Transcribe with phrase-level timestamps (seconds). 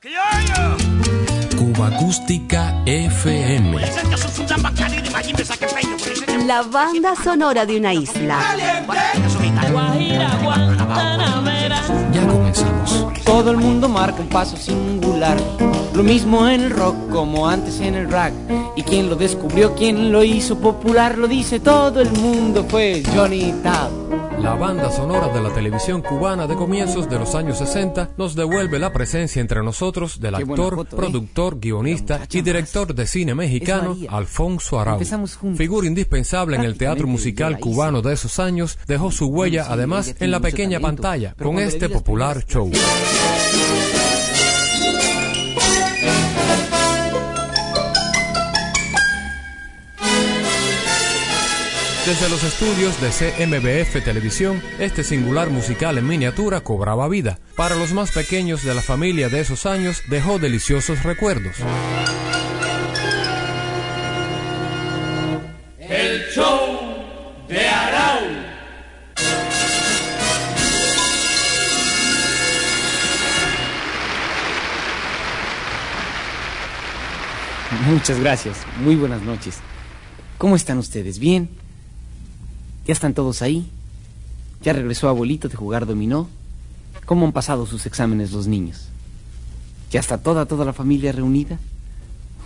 [0.00, 3.76] Cuba Acústica FM.
[6.46, 8.38] La banda sonora de una isla.
[12.12, 13.06] Ya comenzamos.
[13.24, 15.36] Todo el mundo marca un paso singular.
[15.92, 18.32] Lo mismo en el rock como antes en el rap.
[18.76, 23.52] Y quien lo descubrió, quien lo hizo popular, lo dice todo el mundo, fue Johnny
[23.64, 23.90] Tab.
[24.42, 28.78] La banda sonora de la televisión cubana de comienzos de los años 60 nos devuelve
[28.78, 30.98] la presencia entre nosotros del actor, foto, ¿eh?
[30.98, 33.96] productor, guionista y director de cine mexicano.
[34.08, 35.00] Alfonso Arau.
[35.56, 40.30] Figura indispensable en el teatro musical cubano de esos años, dejó su huella además en
[40.30, 42.70] la pequeña pantalla con este popular show.
[52.08, 57.38] Desde los estudios de CMBF Televisión, este singular musical en miniatura cobraba vida.
[57.54, 61.56] Para los más pequeños de la familia de esos años, dejó deliciosos recuerdos.
[77.84, 78.56] Muchas gracias.
[78.80, 79.58] Muy buenas noches.
[80.38, 81.18] ¿Cómo están ustedes?
[81.18, 81.67] ¿Bien?
[82.88, 83.70] ¿Ya están todos ahí?
[84.62, 86.26] ¿Ya regresó abuelito de jugar dominó?
[87.04, 88.88] ¿Cómo han pasado sus exámenes los niños?
[89.90, 91.58] ¿Ya está toda, toda la familia reunida?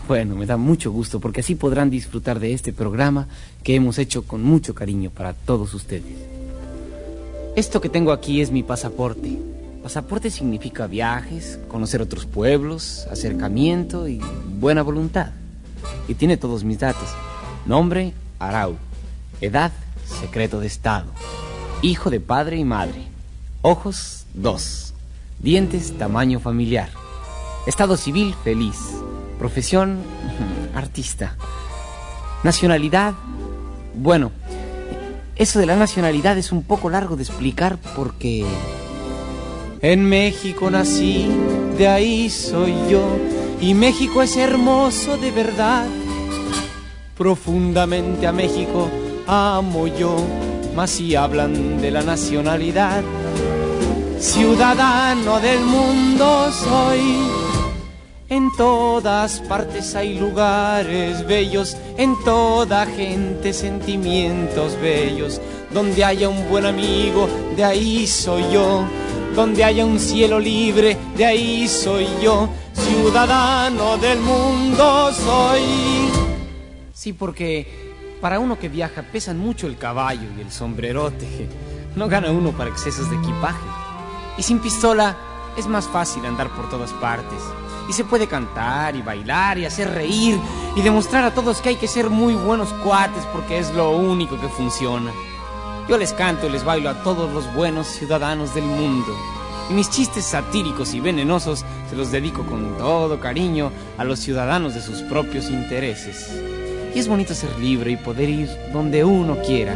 [0.08, 3.28] Bueno, me da mucho gusto porque así podrán disfrutar de este programa
[3.62, 6.16] que hemos hecho con mucho cariño para todos ustedes.
[7.54, 9.38] Esto que tengo aquí es mi pasaporte.
[9.84, 14.20] Pasaporte significa viajes, conocer otros pueblos, acercamiento y
[14.58, 15.30] buena voluntad.
[16.08, 17.10] Y tiene todos mis datos.
[17.64, 18.74] Nombre, Arau.
[19.40, 19.70] Edad,
[20.12, 21.06] secreto de Estado.
[21.82, 23.08] Hijo de padre y madre.
[23.62, 24.94] Ojos, dos.
[25.38, 26.90] Dientes, tamaño familiar.
[27.66, 28.76] Estado civil, feliz.
[29.38, 29.98] Profesión,
[30.74, 31.36] artista.
[32.44, 33.14] Nacionalidad,
[33.94, 34.32] bueno,
[35.36, 38.44] eso de la nacionalidad es un poco largo de explicar porque...
[39.80, 41.26] En México nací,
[41.76, 43.04] de ahí soy yo,
[43.60, 45.86] y México es hermoso de verdad.
[47.18, 48.88] Profundamente a México
[49.32, 50.16] amo yo,
[50.76, 53.02] mas si hablan de la nacionalidad,
[54.18, 57.00] ciudadano del mundo soy.
[58.28, 65.40] En todas partes hay lugares bellos, en toda gente sentimientos bellos.
[65.70, 67.26] Donde haya un buen amigo,
[67.56, 68.84] de ahí soy yo.
[69.34, 72.50] Donde haya un cielo libre, de ahí soy yo.
[72.74, 75.62] Ciudadano del mundo soy.
[76.92, 77.91] Sí, porque
[78.22, 81.48] para uno que viaja pesan mucho el caballo y el sombrerote.
[81.96, 83.66] No gana uno para excesos de equipaje.
[84.38, 85.16] Y sin pistola
[85.56, 87.40] es más fácil andar por todas partes.
[87.90, 90.38] Y se puede cantar y bailar y hacer reír
[90.76, 94.40] y demostrar a todos que hay que ser muy buenos cuates porque es lo único
[94.40, 95.10] que funciona.
[95.88, 99.16] Yo les canto y les bailo a todos los buenos ciudadanos del mundo.
[99.68, 104.74] Y mis chistes satíricos y venenosos se los dedico con todo cariño a los ciudadanos
[104.74, 106.61] de sus propios intereses.
[106.94, 109.74] Y es bonito ser libre y poder ir donde uno quiera.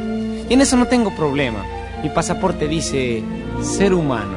[0.48, 1.64] Y en eso no tengo problema.
[2.02, 3.22] Mi pasaporte dice
[3.62, 4.36] ser humano.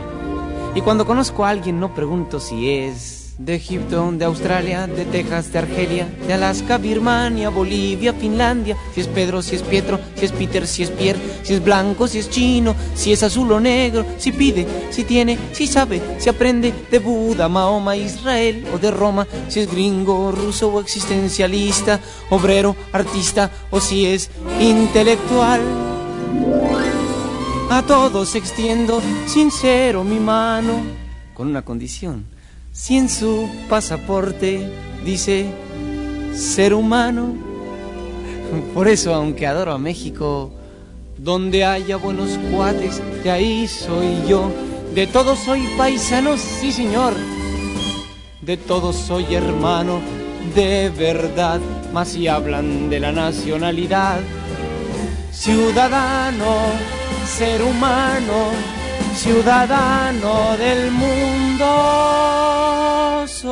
[0.75, 5.53] Y cuando conozco a alguien no pregunto si es de Egipto, de Australia, de Texas,
[5.53, 10.33] de Argelia, de Alaska, Birmania, Bolivia, Finlandia, si es Pedro, si es Pietro, si es
[10.33, 14.05] Peter, si es Pierre, si es blanco, si es chino, si es azul o negro,
[14.17, 19.25] si pide, si tiene, si sabe, si aprende de Buda, Mahoma, Israel o de Roma,
[19.47, 24.29] si es gringo, ruso o existencialista, obrero, artista o si es
[24.59, 25.61] intelectual.
[27.69, 30.73] A todos extiendo sincero mi mano,
[31.33, 32.38] con una condición.
[32.81, 34.71] Si en su pasaporte
[35.03, 35.47] dice
[36.33, 37.35] ser humano,
[38.73, 40.49] por eso, aunque adoro a México,
[41.17, 44.49] donde haya buenos cuates, de ahí soy yo.
[44.95, 47.13] De todos soy paisano, sí señor.
[48.41, 49.99] De todos soy hermano,
[50.55, 51.59] de verdad.
[51.91, 54.21] Mas si hablan de la nacionalidad,
[55.33, 56.55] ciudadano,
[57.27, 58.78] ser humano,
[59.19, 61.65] ciudadano del mundo
[63.27, 63.49] soy.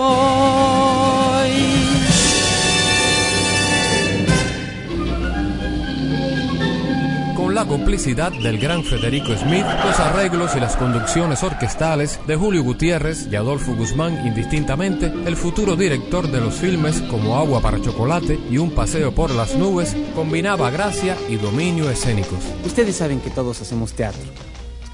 [7.35, 12.63] Con la complicidad del gran Federico Smith, los arreglos y las conducciones orquestales de Julio
[12.63, 18.39] Gutiérrez y Adolfo Guzmán indistintamente, el futuro director de los filmes como Agua para Chocolate
[18.49, 22.39] y Un Paseo por las Nubes combinaba gracia y dominio escénicos.
[22.65, 24.46] Ustedes saben que todos hacemos teatro.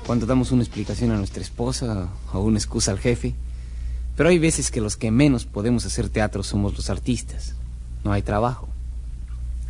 [0.05, 3.35] Cuando damos una explicación a nuestra esposa o una excusa al jefe,
[4.15, 7.55] Pero hay veces que los que menos podemos hacer teatro somos los artistas.
[8.03, 8.67] No hay trabajo.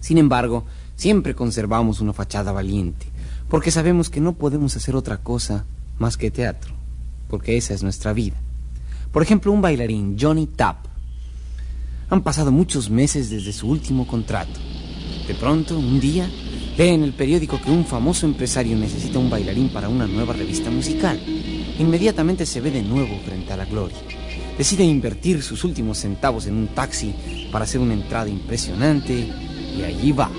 [0.02, 0.66] Sin embargo,
[0.96, 3.06] siempre conservamos una fachada valiente,
[3.48, 5.66] porque sabemos que no podemos hacer otra cosa
[5.98, 6.74] más que teatro,
[7.30, 8.36] porque esa es nuestra vida.
[9.14, 10.88] Por ejemplo, un bailarín, Johnny Tapp.
[12.10, 14.60] Han pasado muchos meses desde su último contrato.
[15.28, 16.30] De pronto, un día,
[16.78, 20.72] lee en el periódico que un famoso empresario necesita un bailarín para una nueva revista
[20.72, 21.20] musical.
[21.80, 23.98] Inmediatamente se ve de nuevo frente a la gloria.
[24.58, 27.14] Decide invertir sus últimos centavos en un taxi
[27.52, 29.14] para hacer una entrada impresionante
[29.78, 30.30] y allí va.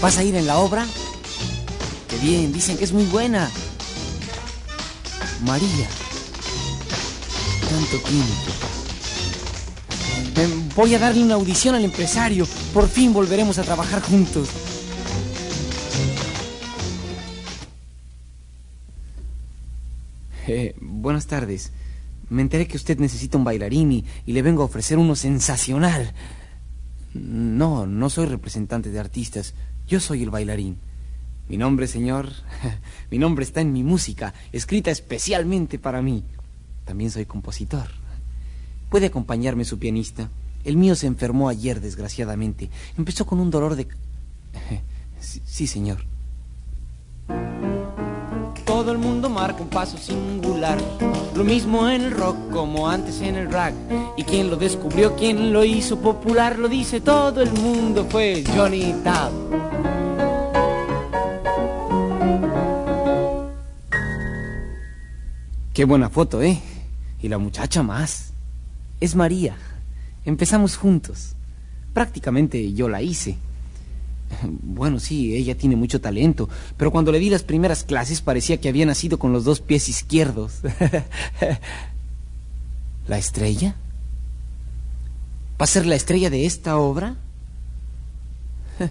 [0.00, 0.86] ¿Vas a ir en la obra?
[2.08, 3.50] Qué bien, dicen que es muy buena.
[5.44, 5.88] María.
[7.68, 8.68] Tanto tiempo.
[10.76, 12.46] Voy a darle una audición al empresario.
[12.72, 14.48] Por fin volveremos a trabajar juntos.
[20.46, 21.72] Eh, buenas tardes.
[22.30, 26.14] Me enteré que usted necesita un bailarín y le vengo a ofrecer uno sensacional.
[27.14, 29.54] No, no soy representante de artistas.
[29.88, 30.76] Yo soy el bailarín.
[31.48, 32.30] Mi nombre, señor,
[33.10, 36.24] mi nombre está en mi música, escrita especialmente para mí.
[36.84, 37.88] También soy compositor.
[38.90, 40.28] ¿Puede acompañarme su pianista?
[40.64, 42.70] El mío se enfermó ayer, desgraciadamente.
[42.98, 43.88] Empezó con un dolor de...
[45.20, 46.04] Sí, señor.
[48.68, 50.76] Todo el mundo marca un paso singular.
[51.34, 53.72] Lo mismo en el rock como antes en el rap.
[54.18, 58.94] Y quien lo descubrió, quien lo hizo popular, lo dice todo el mundo, fue Johnny
[59.02, 59.32] Tapp.
[65.72, 66.60] Qué buena foto, ¿eh?
[67.22, 68.34] Y la muchacha más.
[69.00, 69.56] Es María.
[70.26, 71.36] Empezamos juntos.
[71.94, 73.38] Prácticamente yo la hice.
[74.42, 78.68] Bueno, sí, ella tiene mucho talento, pero cuando le di las primeras clases parecía que
[78.68, 80.60] había nacido con los dos pies izquierdos.
[83.08, 83.74] ¿La estrella?
[85.60, 87.16] ¿Va a ser la estrella de esta obra?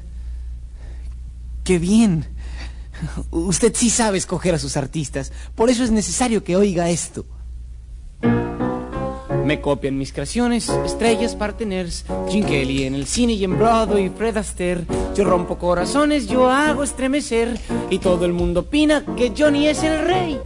[1.63, 2.25] ¡Qué bien!
[3.29, 7.25] Usted sí sabe escoger a sus artistas, por eso es necesario que oiga esto.
[9.47, 14.35] Me copian mis creaciones, estrellas partners, Jim Kelly en el cine y en Broadway, Fred
[14.35, 14.83] Astaire.
[15.15, 17.57] Yo rompo corazones, yo hago estremecer
[17.89, 20.37] y todo el mundo opina que Johnny es el rey.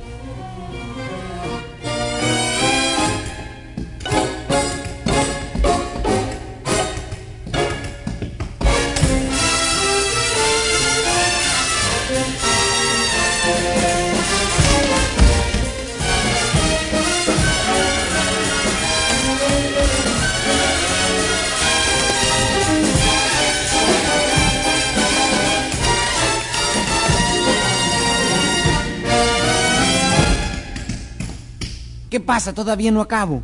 [32.32, 32.54] Pasa?
[32.54, 33.44] Todavía no acabo.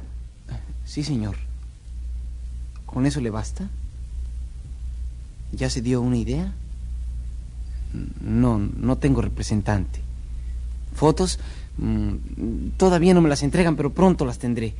[0.85, 1.35] Sí, señor.
[2.85, 3.69] ¿Con eso le basta?
[5.51, 6.53] ¿Ya se dio una idea?
[8.21, 9.99] No, no tengo representante.
[10.95, 11.37] ¿Fotos?
[11.77, 14.73] Mm, todavía no me las entregan, pero pronto las tendré.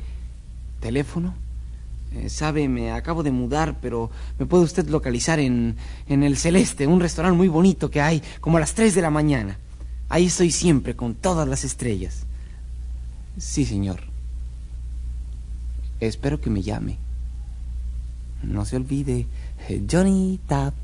[0.80, 1.34] ¿Teléfono?
[2.14, 5.76] Eh, sabe, me acabo de mudar, pero me puede usted localizar en,
[6.08, 9.10] en el Celeste, un restaurante muy bonito que hay, como a las 3 de la
[9.10, 9.58] mañana.
[10.08, 12.24] Ahí estoy siempre, con todas las estrellas.
[13.38, 14.00] Sí, señor.
[16.00, 16.98] Espero que me llame.
[18.42, 19.26] No se olvide,
[19.90, 20.74] Johnny Tapp.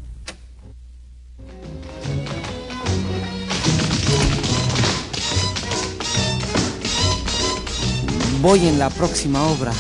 [8.41, 9.73] Voy en la próxima obra.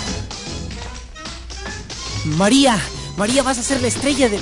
[2.24, 2.78] María,
[3.16, 4.40] María, vas a ser la estrella del...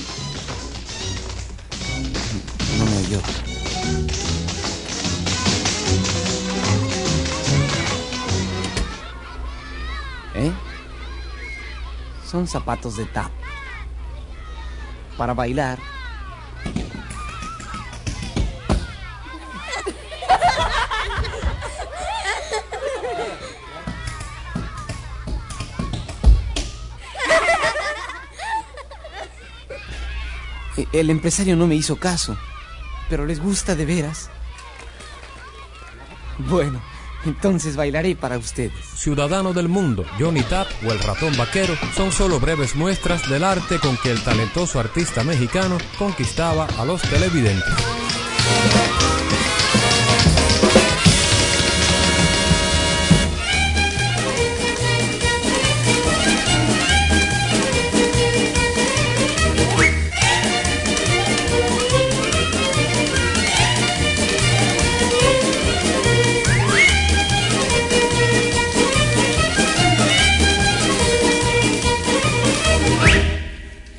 [2.78, 3.51] No me oyó.
[12.32, 13.30] Son zapatos de tap.
[15.18, 15.78] Para bailar.
[30.76, 32.36] E- El empresario no me hizo caso,
[33.08, 34.30] pero les gusta de veras.
[36.38, 36.80] Bueno,
[37.25, 38.85] Entonces bailaré para ustedes.
[38.95, 43.79] Ciudadano del Mundo, Johnny Tap o El Ratón Vaquero son solo breves muestras del arte
[43.79, 47.91] con que el talentoso artista mexicano conquistaba a los televidentes.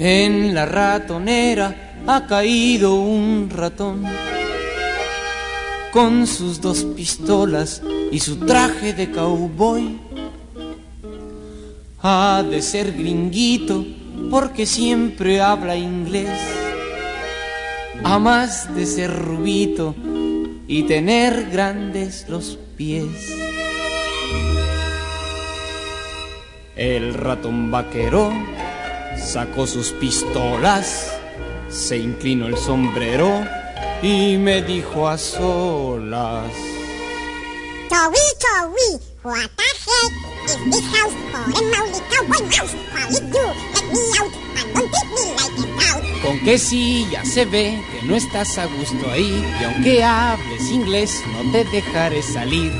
[0.05, 4.03] En la ratonera ha caído un ratón
[5.93, 7.81] con sus dos pistolas
[8.11, 9.97] y su traje de cowboy.
[12.01, 13.85] Ha de ser gringuito
[14.29, 16.37] porque siempre habla inglés.
[18.03, 19.95] A más de ser rubito
[20.67, 23.37] y tener grandes los pies.
[26.75, 28.33] El ratón vaquero
[29.33, 31.11] sacó sus pistolas,
[31.67, 33.43] se inclinó el sombrero
[34.03, 36.51] y me dijo a solas.
[37.89, 40.13] Tori, Tori, what the heck
[40.45, 42.75] is this house for a mouse, cowboy mouse?
[43.09, 43.41] It do,
[43.73, 46.21] let me out and don't treat me like a mouse.
[46.21, 50.69] Con que sí, ya se ve que no estás a gusto ahí y aunque hables
[50.69, 52.71] inglés no te dejaré salir.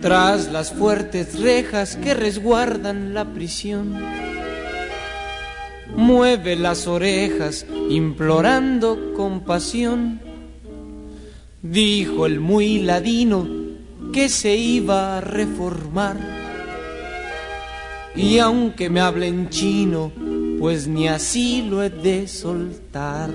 [0.00, 3.96] Tras las fuertes rejas que resguardan la prisión.
[5.96, 10.20] Mueve las orejas implorando compasión.
[11.62, 13.48] Dijo el muy ladino
[14.12, 16.16] que se iba a reformar.
[18.14, 20.12] Y aunque me hable en chino,
[20.58, 23.30] pues ni así lo he de soltar.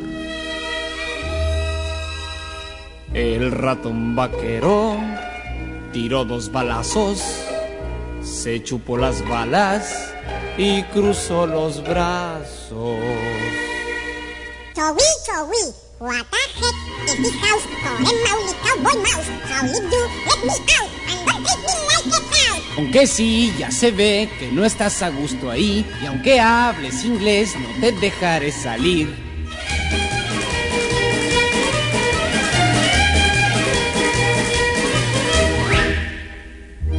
[3.13, 4.98] El ratón vaquero
[5.94, 7.24] tiró dos balazos,
[8.22, 10.14] se chupó las balas
[10.58, 12.98] y cruzó los brazos.
[14.74, 15.64] Tori, Tori,
[16.00, 19.30] what the heck is this house a mouse, cowboy mouse?
[19.46, 22.78] How you do, let me out and don't treat me like a mouse.
[22.78, 27.54] Aunque sí, ya se ve que no estás a gusto ahí y aunque hables inglés
[27.56, 29.23] no te dejaré salir.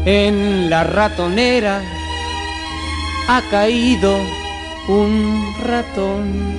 [0.07, 1.81] En la ratonera
[3.27, 4.15] ha caído
[4.87, 6.59] un ratón.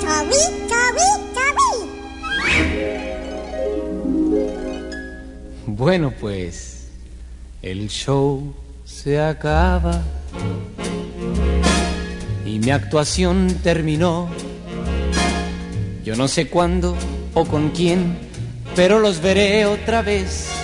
[0.00, 1.70] Tori, Tori, Tori.
[5.66, 6.88] Bueno, pues
[7.62, 10.02] el show se acaba
[12.44, 14.28] y mi actuación terminó.
[16.04, 16.94] Yo no sé cuándo
[17.32, 18.18] o con quién,
[18.76, 20.63] pero los veré otra vez.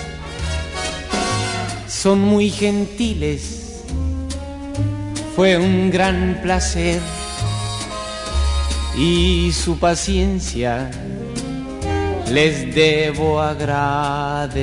[2.01, 3.83] Son muy gentiles,
[5.35, 6.99] fue un gran placer
[8.97, 10.89] y su paciencia
[12.31, 14.57] les debo agradecer.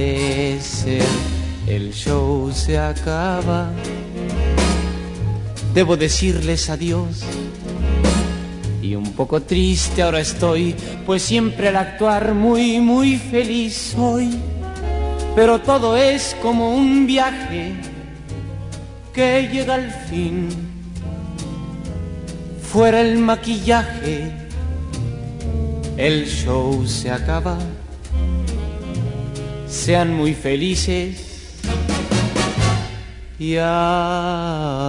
[1.68, 3.70] El show se acaba.
[5.72, 7.22] Debo decirles adiós.
[8.82, 10.74] Y un poco triste ahora estoy,
[11.06, 14.57] pues siempre al actuar muy, muy feliz soy.
[15.38, 17.72] Pero todo es como un viaje
[19.14, 20.48] que llega al fin.
[22.60, 24.32] Fuera el maquillaje,
[25.96, 27.56] el show se acaba.
[29.68, 31.54] Sean muy felices
[33.38, 34.88] y adiós.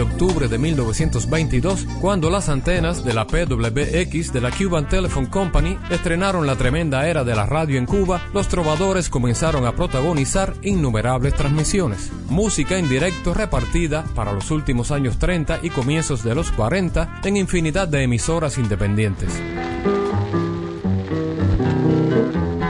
[0.00, 5.76] De octubre de 1922, cuando las antenas de la PWX de la Cuban Telephone Company
[5.90, 11.34] estrenaron la tremenda era de la radio en Cuba, los trovadores comenzaron a protagonizar innumerables
[11.34, 12.10] transmisiones.
[12.30, 17.36] Música en directo repartida para los últimos años 30 y comienzos de los 40 en
[17.36, 19.38] infinidad de emisoras independientes.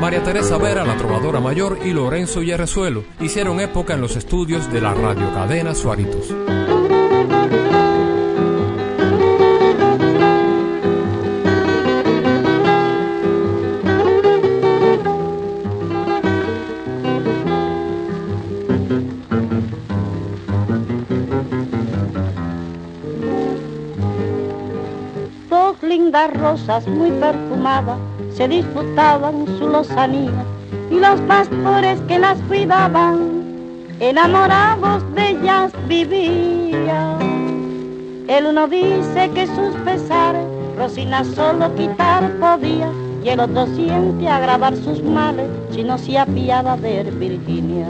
[0.01, 4.81] María Teresa Vera, la trovadora mayor, y Lorenzo Yerrezuelo hicieron época en los estudios de
[4.81, 6.35] la radiocadena Suaritos.
[25.49, 27.99] Dos lindas rosas muy perfumadas
[28.35, 30.45] se disputaban su lozanía
[30.91, 37.30] y los pastores que las cuidaban, enamorados de ellas vivían.
[38.31, 40.47] El uno dice que sus pesares
[40.77, 42.89] Rosina solo quitar podía
[43.25, 47.89] y el otro siente agravar sus males si no se apiada de Virginia.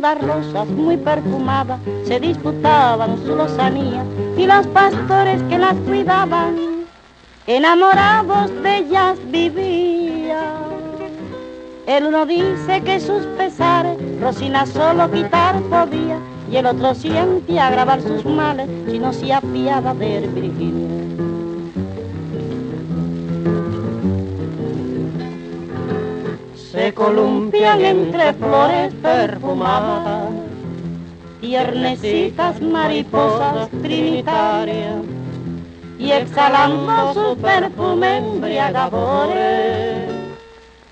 [0.00, 4.02] Lindas rosas muy perfumadas se disputaban su lozanía
[4.34, 6.56] y los pastores que las cuidaban,
[7.46, 10.38] enamorados de ellas vivían.
[11.86, 16.18] El uno dice que sus pesares Rosina solo quitar podía
[16.50, 21.09] y el otro siente agravar sus males si no se apiada de Virginia.
[27.00, 30.28] Columpian entre flores perfumadas,
[31.40, 35.00] tiernecitas mariposas trinitarias,
[35.98, 40.10] y exhalando su perfume embriagadores,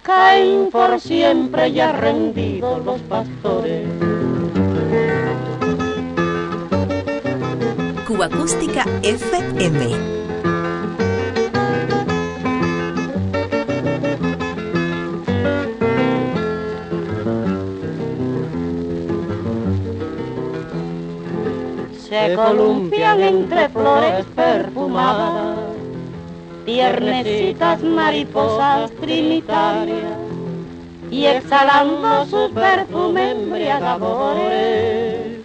[0.00, 3.86] caen por siempre ya rendidos los pastores.
[8.06, 10.17] Cuba Acústica FM
[22.08, 25.58] se columpian entre flores perfumadas,
[26.64, 30.16] tiernecitas mariposas trinitarias,
[31.10, 35.42] y exhalando su perfume embriagadores,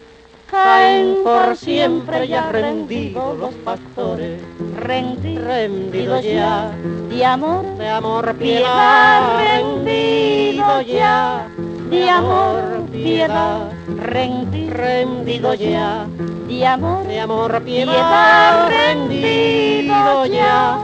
[0.50, 4.40] caen por siempre ya rendidos los pastores,
[4.78, 6.72] rendidos ya,
[7.10, 11.48] de amor, de amor, piedad, rendido ya,
[11.90, 16.08] de amor, piedad, rendido ya.
[16.48, 20.80] de amor, de amor, piedad, rendido ya,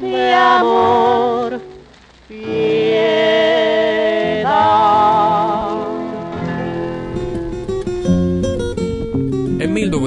[0.00, 1.60] de amor,
[2.28, 2.80] piedad.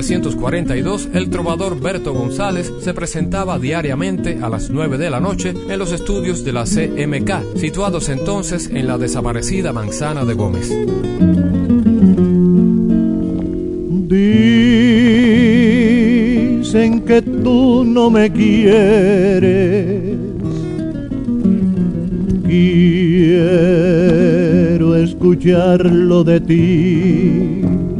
[0.03, 5.79] 1942, el trovador Berto González se presentaba diariamente a las 9 de la noche en
[5.79, 10.69] los estudios de la CMK, situados entonces en la desaparecida Manzana de Gómez.
[16.59, 20.17] Dicen que tú no me quieres.
[22.45, 23.37] Quiero
[24.97, 27.92] escucharlo de ti.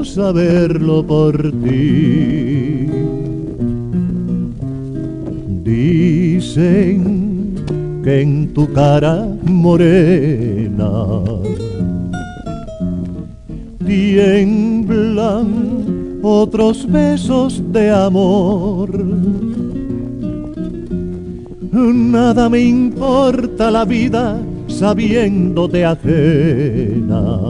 [0.04, 2.86] saberlo por ti.
[5.62, 7.00] Dicen
[8.04, 10.92] que en tu cara morena
[13.86, 15.48] tiemblan
[16.24, 18.90] otros besos de amor.
[21.70, 27.40] Nada me importa la vida sabiéndote ajena.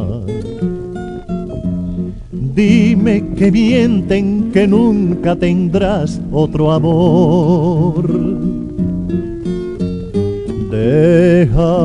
[2.32, 8.08] Dime que mienten que nunca tendrás otro amor.
[10.70, 11.78] Deja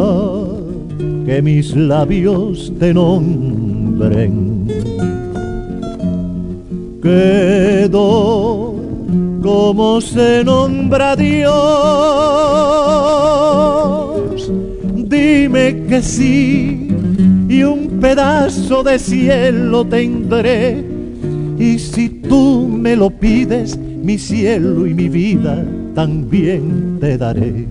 [1.25, 4.78] que mis labios te nombren.
[9.41, 11.49] Como se nombra Dios.
[14.95, 16.89] Dime que sí
[17.47, 20.85] y un pedazo de cielo tendré.
[21.57, 27.67] Y si tú me lo pides, mi cielo y mi vida también te daré.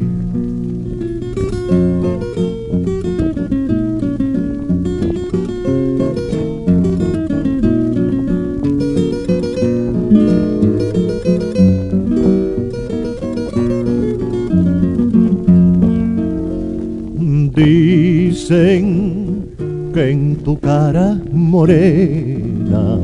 [20.49, 22.97] Tu cara morena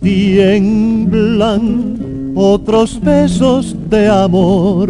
[0.00, 1.64] tiemblan
[2.32, 4.88] otros besos de amor.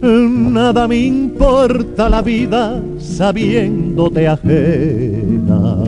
[0.00, 5.82] Nada me importa la vida sabiéndote ajena.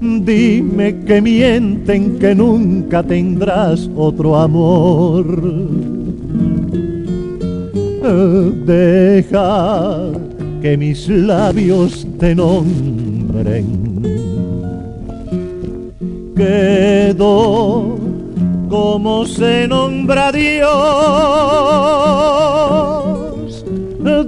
[0.00, 5.73] Dime que mienten que nunca tendrás otro amor.
[8.66, 10.12] Deja
[10.60, 13.84] que mis labios te nombren
[16.34, 17.98] quedó
[18.68, 20.64] como se nombra Dios.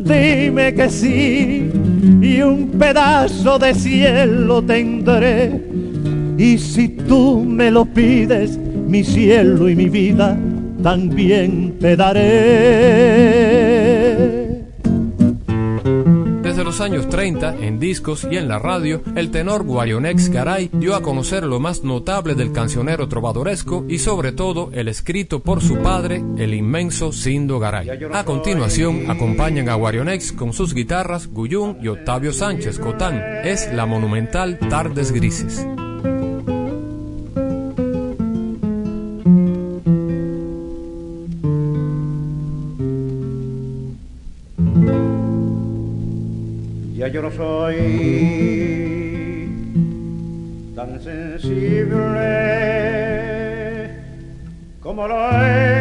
[0.04, 1.70] Dime que sí
[2.22, 5.60] y un pedazo de cielo tendré.
[6.38, 10.38] Y si tú me lo pides, mi cielo y mi vida
[10.82, 13.35] también te daré
[16.76, 21.00] los años 30, en discos y en la radio, el tenor Guarionex Garay dio a
[21.00, 26.22] conocer lo más notable del cancionero trovadoresco y sobre todo el escrito por su padre,
[26.36, 27.88] el inmenso Sindo Garay.
[28.12, 33.22] A continuación, acompañan a Guarionex con sus guitarras Guyún y Octavio Sánchez Cotán.
[33.42, 35.66] Es la monumental Tardes Grises.
[47.16, 47.76] Yo no soy
[50.74, 51.96] tan sensible
[54.82, 55.75] como lo era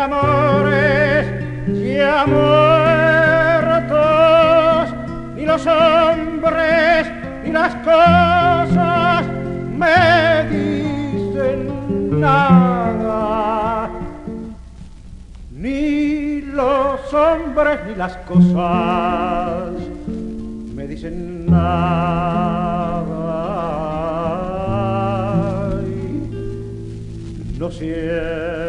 [0.00, 1.26] amores
[1.94, 3.84] ya muertos,
[5.36, 7.06] ni los hombres
[7.44, 9.26] ni las cosas
[9.76, 13.90] me dicen nada.
[15.52, 19.72] Ni los hombres ni las cosas
[20.74, 22.30] me dicen nada.
[27.58, 28.59] no siento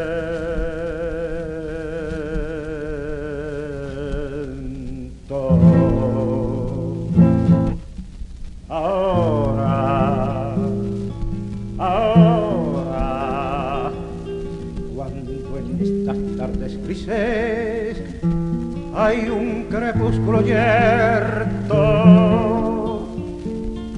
[20.44, 21.88] yerto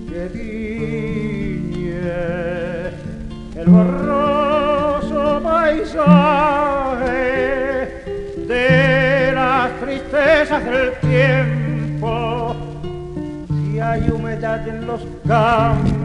[0.09, 2.01] que tiñe
[3.55, 7.17] el borroso paisaje
[8.47, 12.55] de las tristezas del tiempo.
[13.47, 16.03] Si hay humedad en los campos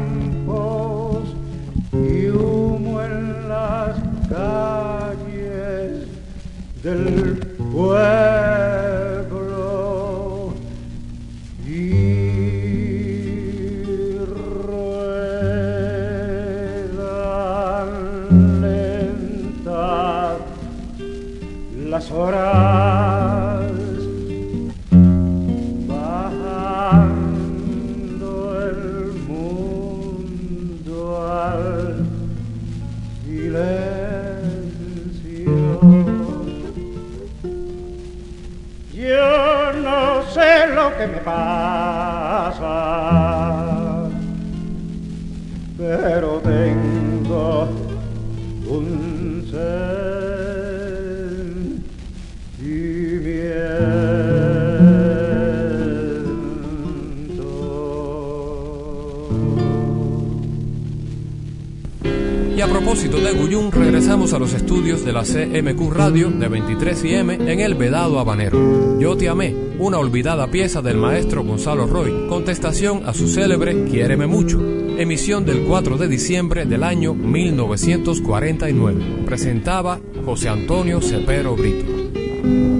[62.66, 67.60] propósito de Guyún, regresamos a los estudios de la CMQ Radio de 23 IM en
[67.60, 68.98] el Vedado Habanero.
[68.98, 74.26] Yo te amé, una olvidada pieza del maestro Gonzalo Roy, contestación a su célebre Quiéreme
[74.26, 74.60] mucho,
[74.98, 79.24] emisión del 4 de diciembre del año 1949.
[79.24, 82.77] Presentaba José Antonio Cepero Brito.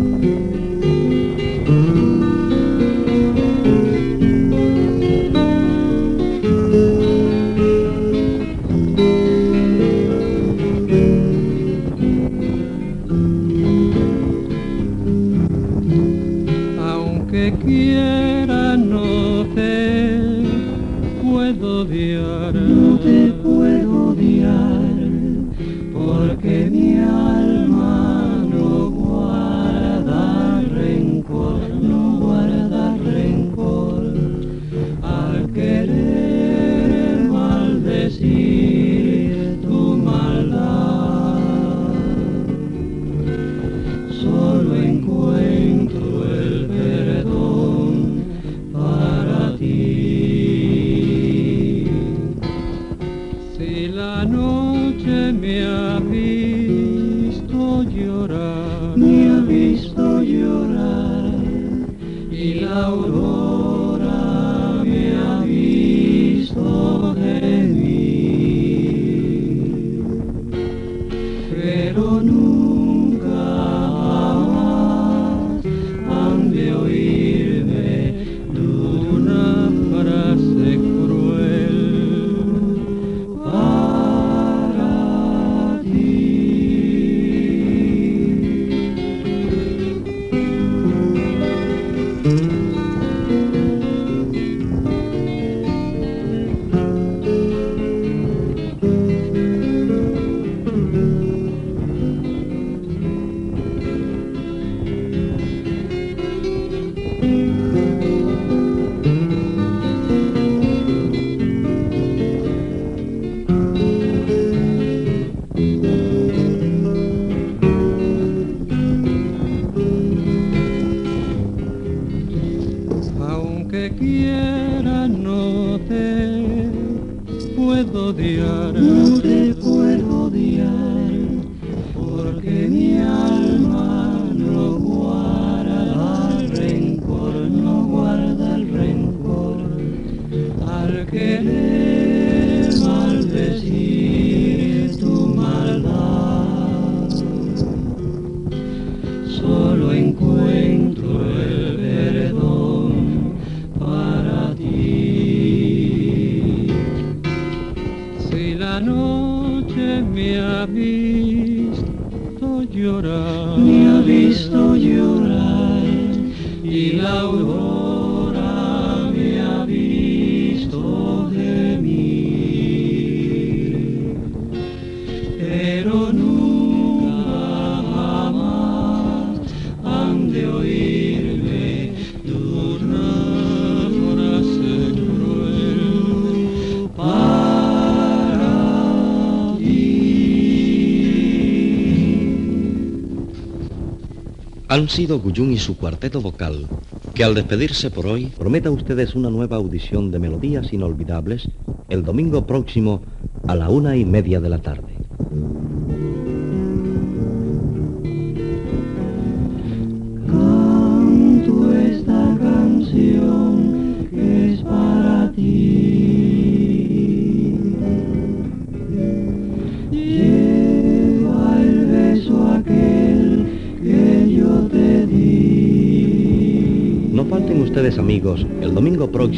[194.71, 196.69] Han sido Guyún y su cuarteto vocal,
[197.15, 201.49] que al despedirse por hoy promete a ustedes una nueva audición de melodías inolvidables
[201.89, 203.01] el domingo próximo
[203.47, 204.98] a la una y media de la tarde.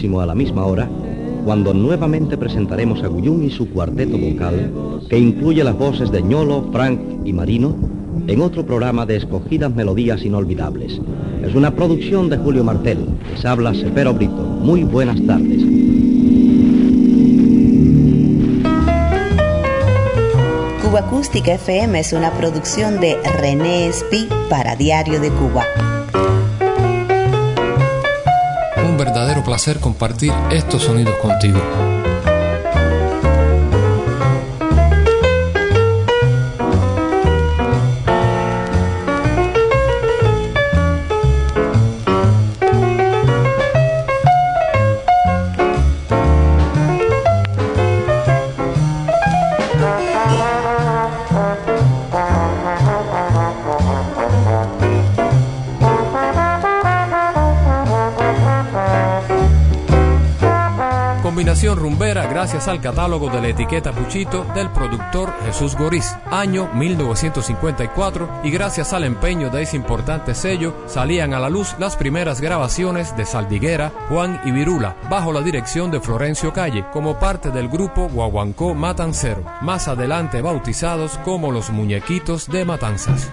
[0.01, 0.89] A la misma hora,
[1.45, 6.71] cuando nuevamente presentaremos a Guyún y su cuarteto vocal, que incluye las voces de Ñolo,
[6.73, 7.77] Frank y Marino,
[8.27, 11.01] en otro programa de escogidas melodías inolvidables.
[11.43, 13.07] Es una producción de Julio Martel.
[13.31, 14.43] Les habla Sepero Brito.
[14.43, 15.63] Muy buenas tardes.
[20.83, 25.65] Cuba Acústica FM es una producción de René Espi para Diario de Cuba.
[29.51, 32.00] Placer compartir estos sonidos contigo.
[62.41, 68.95] Gracias al catálogo de la etiqueta Puchito del productor Jesús Goriz, año 1954, y gracias
[68.95, 73.93] al empeño de ese importante sello salían a la luz las primeras grabaciones de Saldiguera,
[74.09, 79.45] Juan y Virula, bajo la dirección de Florencio Calle, como parte del grupo Guaguancó Matancero,
[79.61, 83.31] más adelante bautizados como los Muñequitos de Matanzas.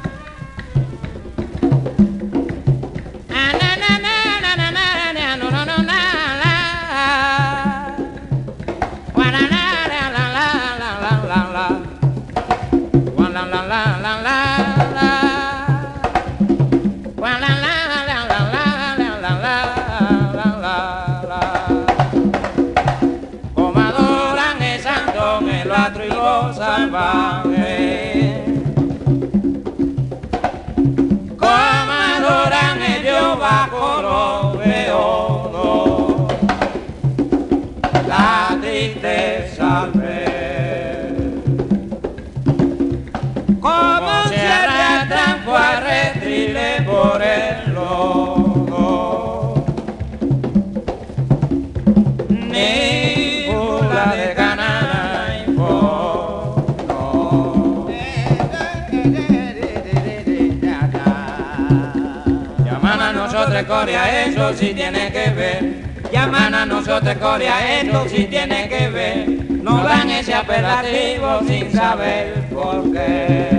[64.47, 65.83] Eso sí tiene que ver.
[66.09, 69.27] Llaman a nosotros Corea, esto sí tiene que ver.
[69.61, 73.49] No dan ese apelativo sin saber por qué.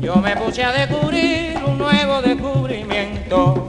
[0.00, 3.66] Yo me puse a descubrir un nuevo descubrimiento.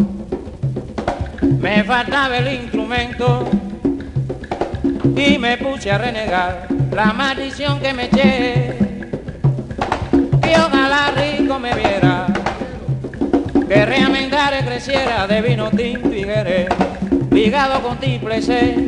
[1.42, 3.50] Me faltaba el instrumento
[5.16, 8.78] y me puse a renegar la maldición que me eché.
[10.42, 12.28] Que ojalá rico me viera,
[13.68, 16.70] que realmente creciera de vino tinto y jerez,
[17.32, 18.88] ligado con triple C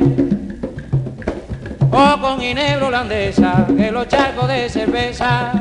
[1.91, 5.51] o con ginebra holandesa, que los charcos de cerveza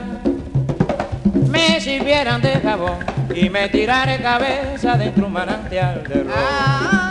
[1.49, 2.99] me sirvieran de jabón
[3.35, 7.06] y me tirara cabeza dentro un manantial de ron.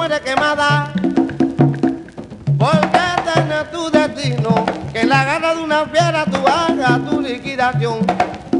[0.00, 0.90] Mueres quemada,
[2.58, 7.98] porque tener tu destino, que la garra de una fiera tú hagas tu liquidación,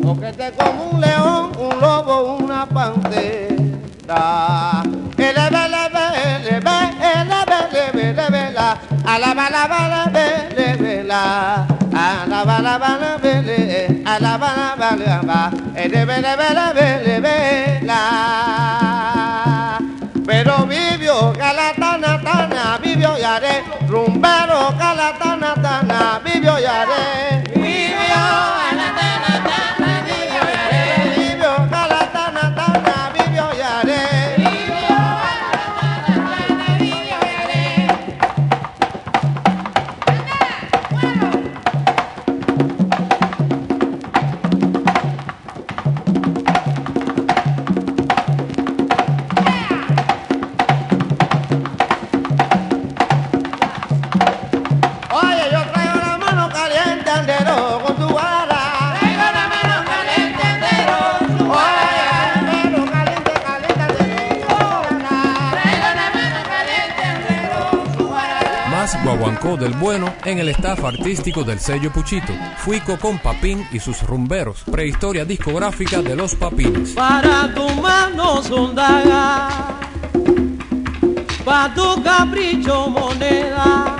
[0.05, 4.83] o te como un león, un lobo, una pantera.
[5.17, 8.79] Bele, bele, bele, bele, bele, bele, bela.
[9.07, 11.67] Ala, bala, bala, bele, bela.
[11.95, 14.03] Ala, bala, bala, bele.
[14.05, 15.51] Ala, bala, bala, ba.
[15.75, 16.05] Ele,
[26.41, 26.90] 表演。
[70.41, 72.33] El staff artístico del sello Puchito.
[72.59, 74.63] Fuico con Papín y sus rumberos.
[74.71, 76.93] Prehistoria discográfica de los Papines.
[76.93, 79.53] para tu mano son dagas,
[81.45, 83.97] pa' tu capricho moneda,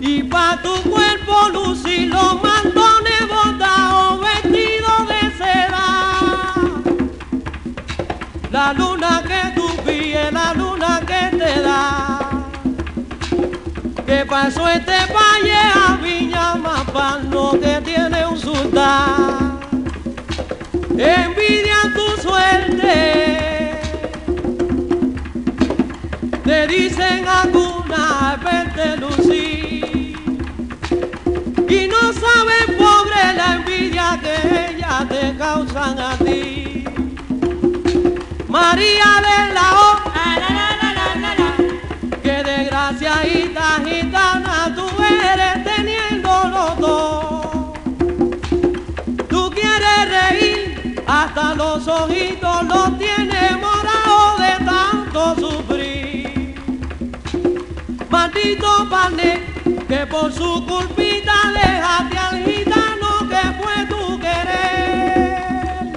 [0.00, 6.54] y pa' tu cuerpo lucir los mantones bordados vestidos de seda.
[8.52, 11.95] La luna que tú pides, la luna que te da.
[14.06, 19.56] Que pasó este valle a Viña Mapano que tiene un sultán
[20.98, 23.70] envidia tu suerte.
[26.44, 30.16] Te dicen alguna verte lucir
[31.68, 36.84] y no sabes pobre la envidia que ellas te causan a ti.
[38.48, 39.68] María de la
[51.36, 56.54] hasta los ojitos los tienes morados de tanto sufrir.
[58.08, 59.42] Maldito pane,
[59.86, 65.92] que por su culpita dejaste al gitano que fue tu querer.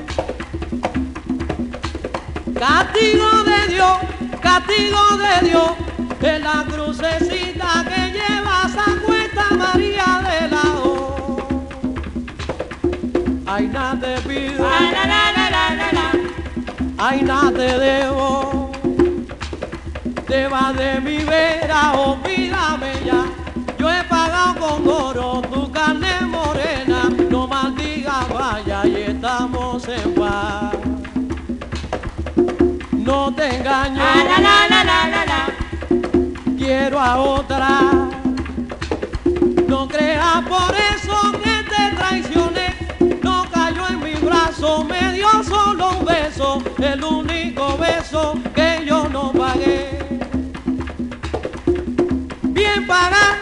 [2.53, 3.97] Castigo de Dios,
[4.41, 5.71] castigo de Dios,
[6.19, 7.98] de la crucecita que
[13.57, 14.63] nada te pido,
[16.97, 18.71] ay, nada te debo,
[20.27, 23.25] te vas de mi vera, olvídame ya.
[23.79, 30.75] Yo he pagado con oro tu carne morena, no maldigas vaya y estamos en paz.
[32.91, 34.03] No te engaño,
[36.55, 37.69] quiero a otra.
[39.67, 41.38] No creas por eso
[44.59, 49.99] brazo, me dio solo un beso, el único beso que yo no pagué.
[52.43, 53.38] Bien paga,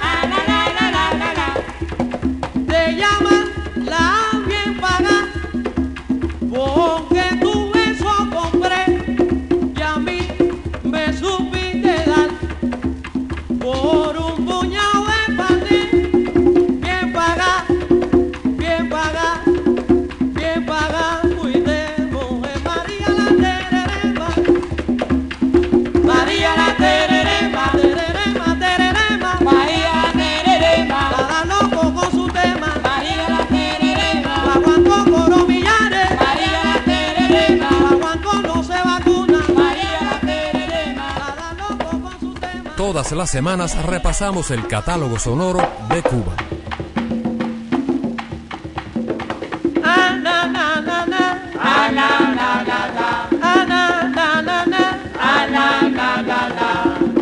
[42.98, 46.34] Todas las semanas repasamos el catálogo sonoro de Cuba.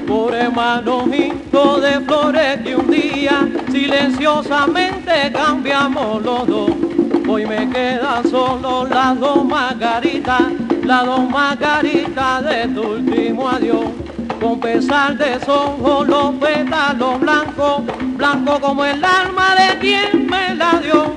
[0.07, 6.71] Por hermanojito de flores que un día silenciosamente cambiamos los dos.
[7.27, 10.41] Hoy me quedan solo las dos margaritas,
[10.85, 14.04] las dos margaritas de tu último adiós.
[14.45, 17.81] Con pesar de ojos los pétalos blancos,
[18.15, 21.15] blanco como el alma de quien me la dio.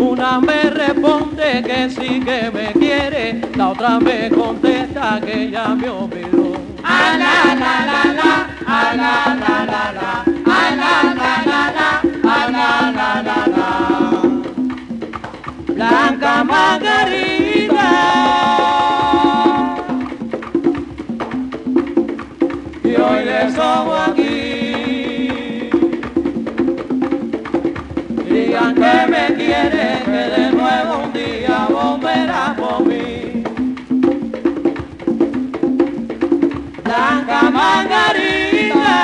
[0.00, 5.90] Una me responde que sí que me quiere, la otra me contesta que ya me
[5.90, 6.54] olvidó.
[6.82, 12.00] Ah, la, la, la, la, ah, la, la, la, la, ah, la, la, la, la,
[12.24, 13.70] ah, la, la, la, la.
[15.74, 17.88] Blanca Margarita,
[23.54, 25.70] somos aquí.
[28.28, 33.42] Digan que me quieren, que de nuevo un día volverá por mí.
[36.84, 38.98] Blanca Margarita.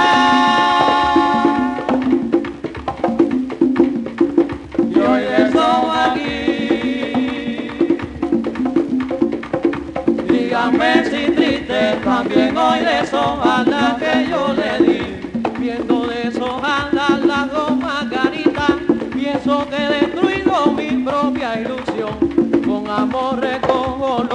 [5.08, 6.36] Hoy somos aquí.
[10.28, 13.75] Díganme si triste también hoy deshoja la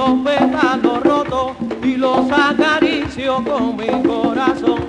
[0.02, 4.80] los pétalos rotos y los acaricio con mi corazón.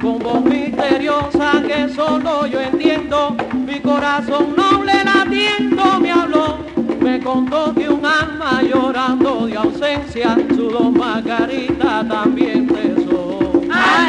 [0.00, 6.58] Con voz misteriosa que solo yo entiendo, mi corazón noble latiendo me habló.
[7.00, 13.38] Me contó que un alma llorando de ausencia, su dos margarita también besó.
[13.72, 14.06] Ah,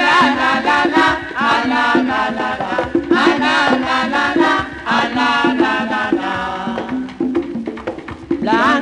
[8.44, 8.82] la,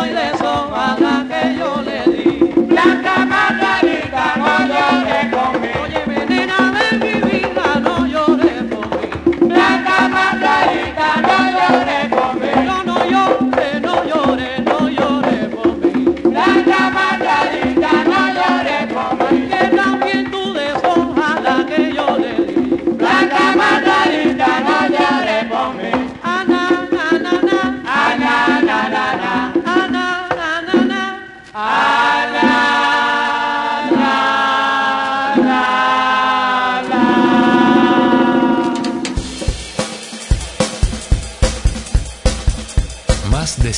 [0.00, 1.19] hoy le soba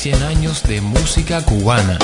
[0.03, 1.97] 100 años de música cubana.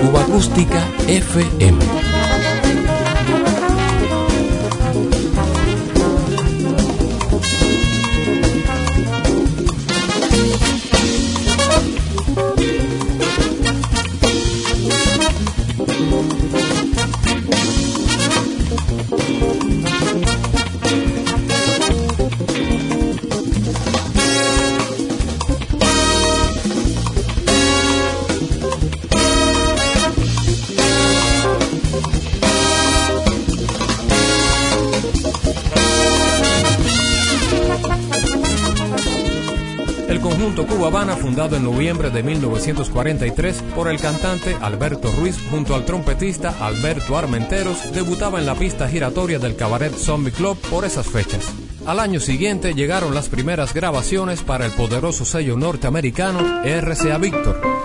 [0.00, 2.25] Cuba Acústica FM.
[41.36, 48.38] En noviembre de 1943 por el cantante Alberto Ruiz junto al trompetista Alberto Armenteros, debutaba
[48.38, 51.52] en la pista giratoria del cabaret Zombie Club por esas fechas.
[51.84, 57.75] Al año siguiente llegaron las primeras grabaciones para el poderoso sello norteamericano RCA Victor.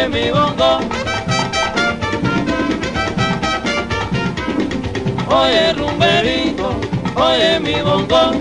[0.00, 0.80] Oye mi bongo.
[5.28, 6.74] Oye rumberito,
[7.16, 8.32] oye mi bongo.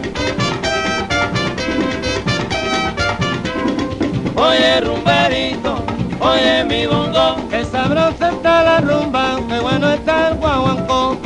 [4.35, 5.83] Oye rumberito,
[6.19, 7.49] oye mi bongo.
[7.49, 11.17] Que sabrosa está la rumba, que bueno está el guaguancó.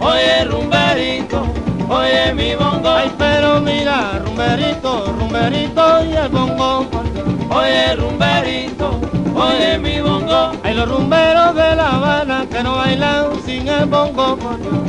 [0.00, 1.46] Oye rumberito,
[1.88, 2.88] oye mi bongo.
[2.88, 6.88] Ay, pero mira, rumberito, rumberito y el bongo.
[7.50, 9.00] Oye rumberito,
[9.38, 10.52] oye mi bongo.
[10.62, 14.38] Hay los rumberos de La Habana que no bailan sin el bongo.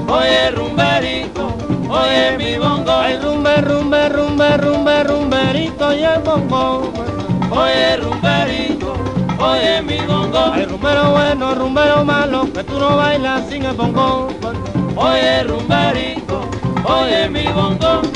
[0.07, 1.55] Oye rumberito,
[1.89, 2.91] oye mi bongo.
[2.91, 6.91] Hay rumbe, rumbe, rumbe, rumbe, rumberito y el bongo.
[7.51, 7.89] Oye
[9.39, 10.51] oye mi bongo.
[10.53, 14.27] Hay rumbero bueno, rumbero malo, que tú no bailas sin el bongo.
[14.95, 16.41] Oye rumberico,
[16.85, 18.08] oye mi bongo.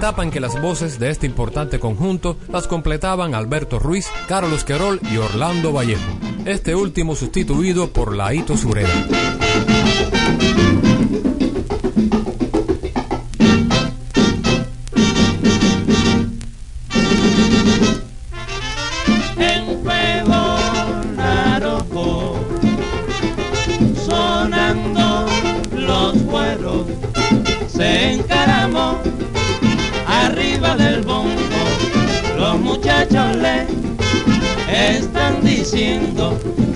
[0.00, 4.98] Etapa en que las voces de este importante conjunto las completaban Alberto Ruiz, Carlos Querol
[5.12, 6.00] y Orlando Vallejo,
[6.46, 8.88] este último sustituido por Laito Sureda.
[35.72, 36.69] Están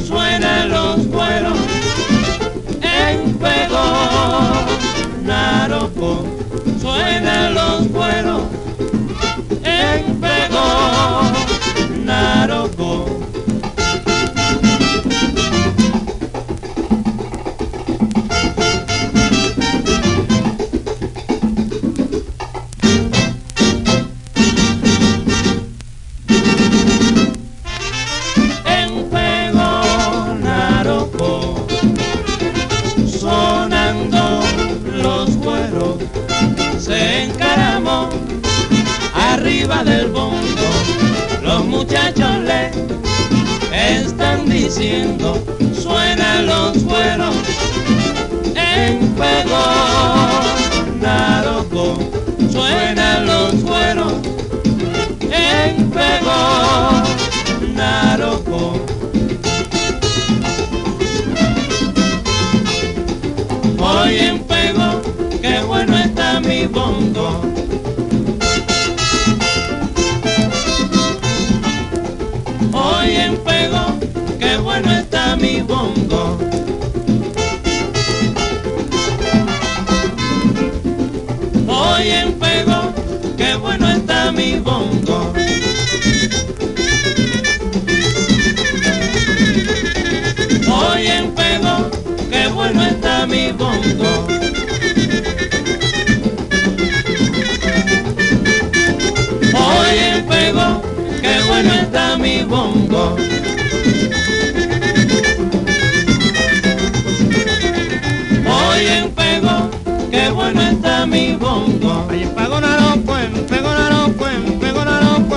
[112.22, 113.18] pego naroco,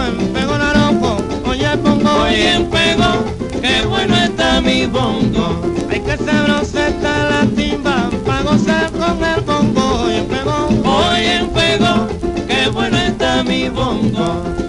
[0.01, 1.17] en pego naroco.
[1.45, 2.09] Oye, el bongo.
[2.21, 3.25] Hoy en pego,
[3.61, 5.61] qué bueno está mi bongo.
[5.89, 10.03] Hay que sabrosa está la timba, pa' gozar con el bongo.
[10.03, 10.67] Oye, pego.
[10.84, 12.07] Hoy en pego,
[12.47, 14.66] qué bueno está mi bongo.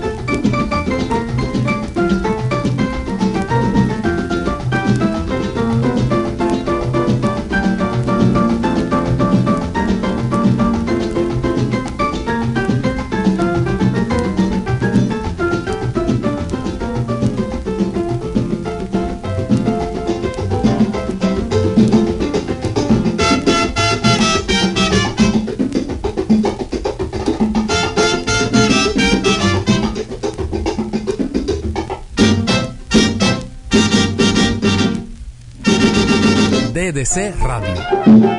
[36.92, 37.74] DDC Radio.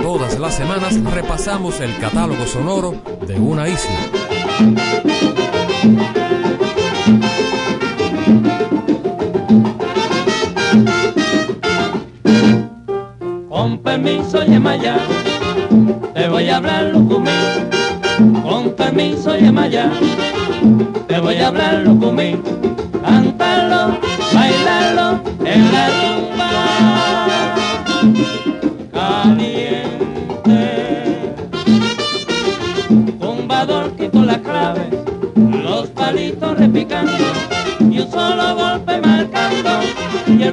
[0.01, 2.95] Todas las semanas repasamos el catálogo sonoro
[3.27, 3.95] de una isla.
[13.49, 14.97] Con permiso, Yemaya,
[16.15, 17.59] te voy a hablar, Lucumé.
[18.79, 19.91] permiso y Maya,
[21.07, 22.41] te voy a hablarlo conmigo,
[23.03, 24.08] cantarlo,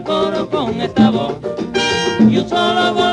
[0.03, 1.35] coro con esta voz.
[2.21, 3.06] Y un solo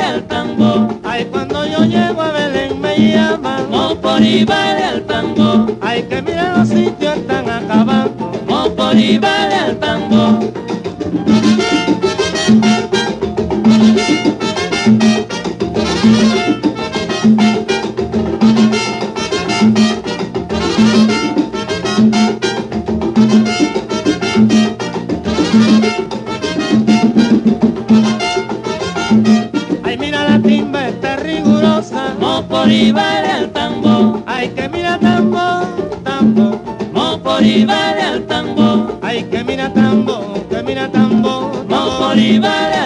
[0.00, 5.76] Vale al tambor ay, cuando yo llego a Belén me llaman, Mopori vale al tambor
[5.82, 10.69] ay, que mira los sitios están acabando, Mopori vale al tambor
[32.70, 35.40] Mopori vale al tambor ay, que mira tambo,
[36.04, 36.62] tambo,
[36.92, 42.79] Mopori vale al tambor ay, que mira tambo, que mira tambo, tambo.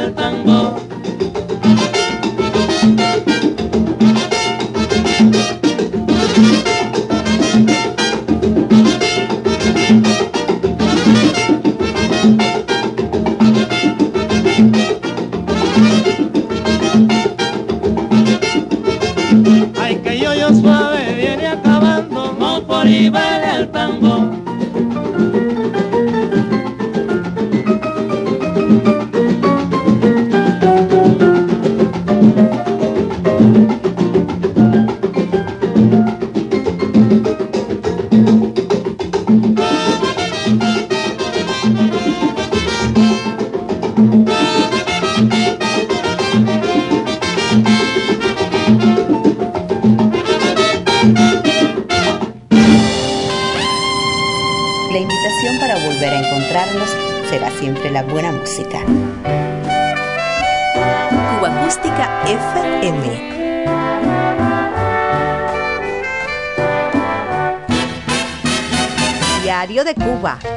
[69.66, 70.53] Diario de Cuba.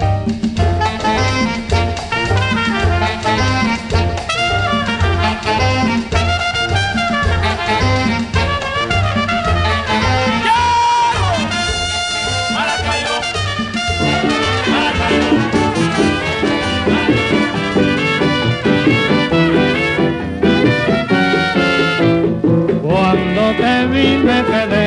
[23.97, 24.85] Vi me quedé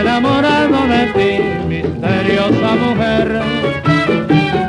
[0.00, 1.30] enamorado de ti,
[1.68, 3.28] misteriosa mujer.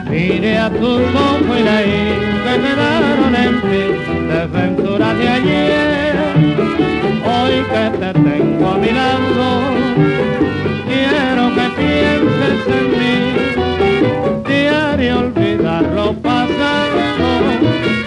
[0.10, 2.04] Miré a tus ojos y leí
[2.44, 3.84] que quedaron en ti
[4.32, 6.16] desventuras de ayer.
[7.34, 9.48] Hoy que te tengo a mi lado,
[10.90, 13.16] quiero que pienses en mí.
[14.48, 17.00] Diario olvidar lo pasado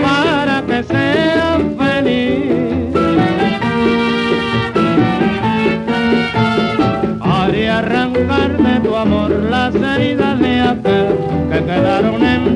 [0.03, 2.46] para que seas feliz.
[8.59, 11.07] De tu amor las heridas de aquel
[11.51, 12.56] que quedaron en